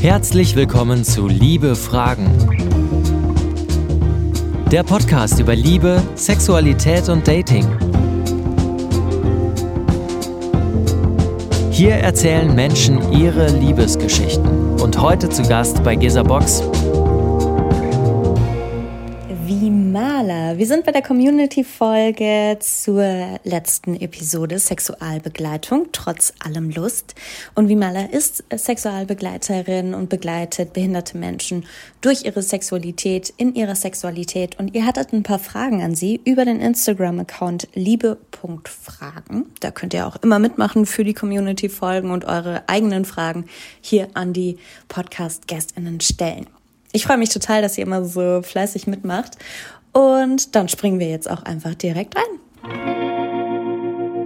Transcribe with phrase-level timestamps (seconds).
[0.00, 2.26] Herzlich willkommen zu Liebe Fragen.
[4.72, 7.68] Der Podcast über Liebe, Sexualität und Dating.
[11.70, 14.80] Hier erzählen Menschen ihre Liebesgeschichten.
[14.80, 16.64] Und heute zu Gast bei Gesa Box
[20.58, 27.14] Wir sind bei der Community-Folge zur letzten Episode Sexualbegleitung, trotz allem Lust.
[27.54, 31.64] Und Vimala ist Sexualbegleiterin und begleitet behinderte Menschen
[32.00, 34.58] durch ihre Sexualität, in ihrer Sexualität.
[34.58, 39.46] Und ihr hattet ein paar Fragen an sie über den Instagram-Account liebe.fragen.
[39.60, 43.44] Da könnt ihr auch immer mitmachen für die Community-Folgen und eure eigenen Fragen
[43.80, 46.48] hier an die Podcast-GästInnen stellen.
[46.92, 49.36] Ich freue mich total, dass ihr immer so fleißig mitmacht.
[49.98, 52.24] Und dann springen wir jetzt auch einfach direkt ein.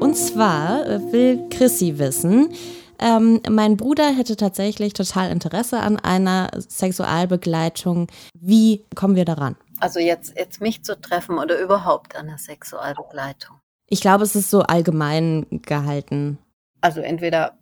[0.00, 2.52] Und zwar äh, will Chrissy wissen,
[2.98, 8.08] ähm, mein Bruder hätte tatsächlich total Interesse an einer Sexualbegleitung.
[8.34, 9.54] Wie kommen wir daran?
[9.78, 13.54] Also jetzt, jetzt mich zu treffen oder überhaupt an einer Sexualbegleitung?
[13.88, 16.38] Ich glaube, es ist so allgemein gehalten.
[16.80, 17.59] Also entweder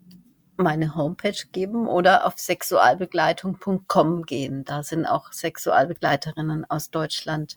[0.58, 4.64] meine Homepage geben oder auf sexualbegleitung.com gehen.
[4.64, 7.56] Da sind auch Sexualbegleiterinnen aus Deutschland,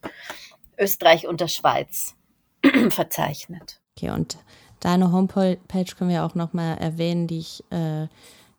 [0.77, 2.16] Österreich und der Schweiz
[2.89, 3.81] verzeichnet.
[3.97, 4.38] Okay, und
[4.79, 5.57] deine Homepage
[5.97, 8.07] können wir auch nochmal erwähnen, die ich äh,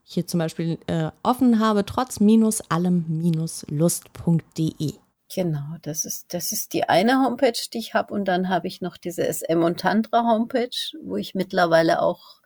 [0.03, 4.95] hier zum Beispiel äh, offen habe, trotz minus allem minus lust.de.
[5.35, 8.13] Genau, das ist, das ist die eine Homepage, die ich habe.
[8.13, 12.42] Und dann habe ich noch diese SM und Tantra Homepage, wo ich mittlerweile auch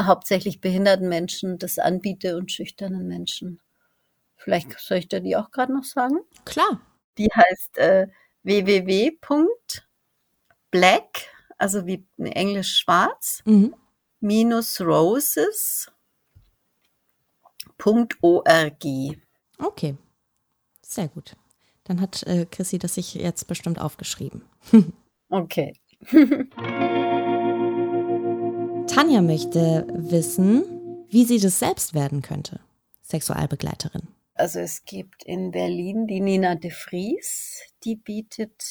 [0.00, 3.60] hauptsächlich behinderten Menschen das anbiete und schüchternen Menschen.
[4.36, 6.18] Vielleicht soll ich dir die auch gerade noch sagen?
[6.44, 6.80] Klar.
[7.18, 8.08] Die heißt äh,
[8.42, 9.18] www.black,
[11.56, 13.74] also wie Englisch schwarz, mhm.
[14.20, 15.94] minus roses.org.
[19.58, 19.96] Okay,
[20.82, 21.36] sehr gut.
[21.84, 24.42] Dann hat äh, Chrissy das sich jetzt bestimmt aufgeschrieben.
[25.28, 25.74] okay.
[28.94, 30.62] Tanja möchte wissen,
[31.08, 32.60] wie sie das selbst werden könnte,
[33.02, 34.02] Sexualbegleiterin.
[34.34, 38.62] Also es gibt in Berlin die Nina de Vries, die bietet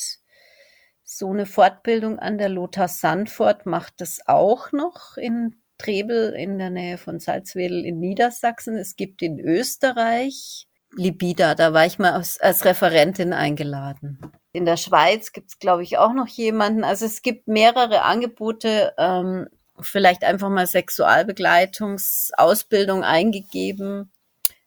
[1.04, 2.38] so eine Fortbildung an.
[2.38, 8.00] Der Lothar Sandfort macht das auch noch in Trebel in der Nähe von Salzwedel in
[8.00, 8.78] Niedersachsen.
[8.78, 14.20] Es gibt in Österreich Libida, da war ich mal als, als Referentin eingeladen.
[14.54, 16.86] In der Schweiz gibt es, glaube ich, auch noch jemanden.
[16.86, 18.94] Also es gibt mehrere Angebote.
[18.98, 24.12] Ähm, vielleicht einfach mal Sexualbegleitungsausbildung eingegeben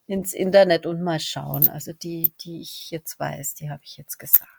[0.06, 1.69] ins Internet und mal schauen.
[1.69, 4.50] Also die, die ich jetzt weiß, die habe ich jetzt gesagt.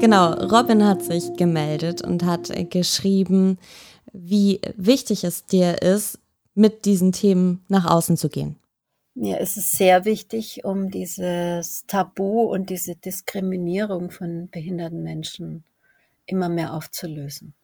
[0.00, 3.58] Genau, Robin hat sich gemeldet und hat geschrieben,
[4.12, 6.18] wie wichtig es dir ist,
[6.54, 8.56] mit diesen Themen nach außen zu gehen.
[9.14, 15.64] Mir ist es sehr wichtig, um dieses Tabu und diese Diskriminierung von behinderten Menschen
[16.26, 17.54] immer mehr aufzulösen.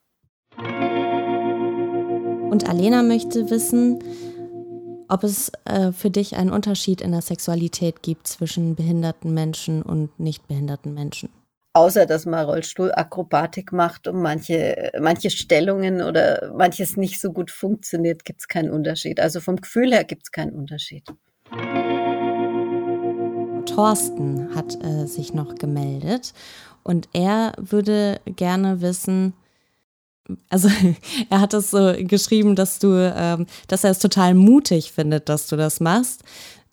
[2.50, 3.98] Und Alena möchte wissen,
[5.08, 10.18] ob es äh, für dich einen Unterschied in der Sexualität gibt zwischen behinderten Menschen und
[10.18, 11.30] nicht behinderten Menschen.
[11.74, 18.24] Außer dass man Rollstuhlakrobatik macht und manche, manche Stellungen oder manches nicht so gut funktioniert,
[18.24, 19.20] gibt es keinen Unterschied.
[19.20, 21.04] Also vom Gefühl her gibt es keinen Unterschied.
[23.66, 26.32] Thorsten hat äh, sich noch gemeldet
[26.82, 29.34] und er würde gerne wissen,
[30.48, 30.68] also
[31.30, 35.46] er hat es so geschrieben, dass du, ähm, dass er es total mutig findet, dass
[35.46, 36.22] du das machst.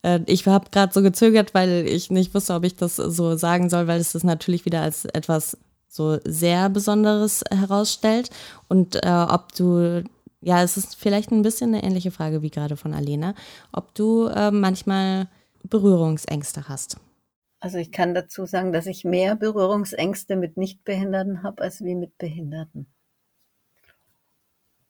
[0.01, 3.69] Äh, ich habe gerade so gezögert, weil ich nicht wusste, ob ich das so sagen
[3.69, 5.57] soll, weil es das natürlich wieder als etwas
[5.87, 8.29] so sehr Besonderes herausstellt.
[8.67, 10.03] Und äh, ob du,
[10.41, 13.33] ja, es ist vielleicht ein bisschen eine ähnliche Frage wie gerade von Alena,
[13.71, 15.27] ob du äh, manchmal
[15.63, 16.97] Berührungsängste hast.
[17.59, 22.17] Also ich kann dazu sagen, dass ich mehr Berührungsängste mit Nichtbehinderten habe als wie mit
[22.19, 22.85] Behinderten.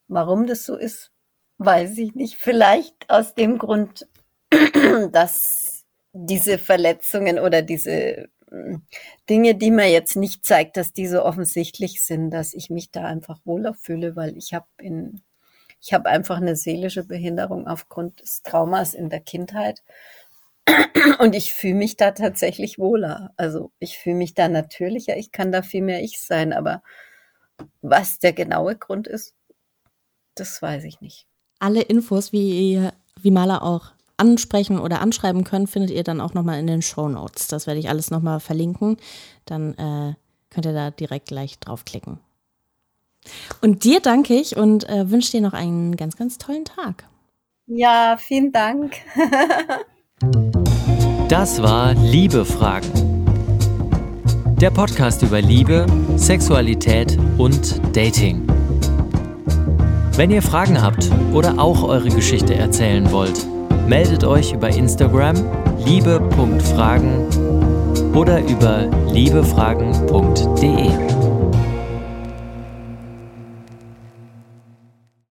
[0.08, 1.12] Warum das so ist,
[1.58, 2.36] weiß ich nicht.
[2.36, 4.08] Vielleicht aus dem Grund,
[5.12, 8.82] dass diese Verletzungen oder diese hm,
[9.28, 13.04] Dinge, die mir jetzt nicht zeigt, dass die so offensichtlich sind, dass ich mich da
[13.04, 15.22] einfach wohler fühle, weil ich habe in
[15.80, 19.82] ich habe einfach eine seelische Behinderung aufgrund des Traumas in der Kindheit
[21.20, 23.32] und ich fühle mich da tatsächlich wohler.
[23.36, 26.82] Also ich fühle mich da natürlicher, ich kann da viel mehr ich sein, aber
[27.82, 29.35] was der genaue Grund ist,
[30.36, 31.26] das weiß ich nicht.
[31.58, 36.34] Alle Infos, wie ihr wie Maler auch ansprechen oder anschreiben könnt, findet ihr dann auch
[36.34, 37.48] nochmal in den Show Notes.
[37.48, 38.96] Das werde ich alles nochmal verlinken.
[39.44, 40.14] Dann äh,
[40.50, 42.18] könnt ihr da direkt gleich draufklicken.
[43.60, 47.04] Und dir danke ich und äh, wünsche dir noch einen ganz, ganz tollen Tag.
[47.66, 48.94] Ja, vielen Dank.
[51.28, 53.24] das war Liebe Fragen.
[54.60, 55.86] Der Podcast über Liebe,
[56.16, 58.45] Sexualität und Dating.
[60.16, 63.46] Wenn ihr Fragen habt oder auch eure Geschichte erzählen wollt,
[63.86, 65.36] meldet euch über Instagram
[65.84, 67.26] liebe.fragen
[68.14, 71.15] oder über liebefragen.de.